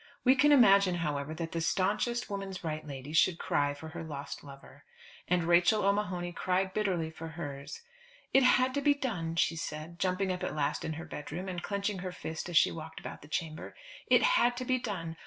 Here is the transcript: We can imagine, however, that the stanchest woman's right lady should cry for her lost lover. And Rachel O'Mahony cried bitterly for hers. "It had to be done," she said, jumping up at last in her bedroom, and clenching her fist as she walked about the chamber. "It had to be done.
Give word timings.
We 0.23 0.33
can 0.33 0.51
imagine, 0.51 0.95
however, 0.95 1.35
that 1.35 1.51
the 1.51 1.61
stanchest 1.61 2.27
woman's 2.27 2.63
right 2.63 2.83
lady 2.87 3.13
should 3.13 3.37
cry 3.37 3.75
for 3.75 3.89
her 3.89 4.03
lost 4.03 4.43
lover. 4.43 4.83
And 5.27 5.43
Rachel 5.43 5.85
O'Mahony 5.85 6.31
cried 6.31 6.73
bitterly 6.73 7.11
for 7.11 7.27
hers. 7.27 7.83
"It 8.33 8.41
had 8.41 8.73
to 8.73 8.81
be 8.81 8.95
done," 8.95 9.35
she 9.35 9.55
said, 9.55 9.99
jumping 9.99 10.31
up 10.31 10.41
at 10.43 10.55
last 10.55 10.83
in 10.83 10.93
her 10.93 11.05
bedroom, 11.05 11.47
and 11.47 11.61
clenching 11.61 11.99
her 11.99 12.11
fist 12.11 12.49
as 12.49 12.57
she 12.57 12.71
walked 12.71 12.99
about 12.99 13.21
the 13.21 13.27
chamber. 13.27 13.75
"It 14.07 14.23
had 14.23 14.57
to 14.57 14.65
be 14.65 14.79
done. 14.79 15.17